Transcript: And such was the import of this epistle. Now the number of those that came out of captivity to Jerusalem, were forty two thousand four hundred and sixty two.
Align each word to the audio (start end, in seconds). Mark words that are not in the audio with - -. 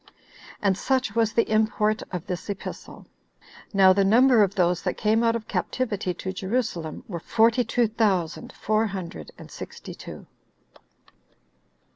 And 0.63 0.75
such 0.75 1.13
was 1.13 1.31
the 1.33 1.47
import 1.47 2.01
of 2.11 2.25
this 2.25 2.49
epistle. 2.49 3.05
Now 3.71 3.93
the 3.93 4.03
number 4.03 4.41
of 4.41 4.55
those 4.55 4.81
that 4.81 4.97
came 4.97 5.21
out 5.23 5.35
of 5.35 5.47
captivity 5.47 6.11
to 6.15 6.33
Jerusalem, 6.33 7.03
were 7.07 7.19
forty 7.19 7.63
two 7.63 7.87
thousand 7.87 8.51
four 8.51 8.87
hundred 8.87 9.29
and 9.37 9.51
sixty 9.51 9.93
two. 9.93 10.25